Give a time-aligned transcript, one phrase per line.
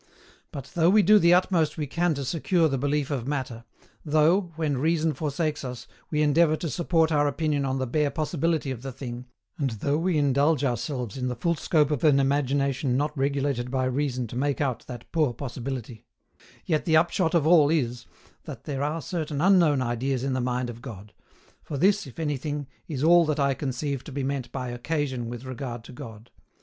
[0.51, 3.65] But, though we do the utmost we can to secure the belief of Matter,
[4.03, 8.71] though, when reason forsakes us, we endeavour to support our opinion on the bare possibility
[8.71, 9.27] of the thing,
[9.59, 13.85] and though we indulge ourselves in the full scope of an imagination not regulated by
[13.85, 16.03] reason to make out that poor possibility,
[16.65, 18.07] yet the upshot of all is,
[18.45, 21.13] that there are certain unknown Ideas in the mind of God;
[21.61, 25.45] for this, if anything, is all that I conceive to be meant by occasion with
[25.45, 26.31] regard to God.